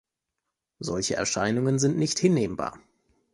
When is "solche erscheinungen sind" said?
0.79-1.95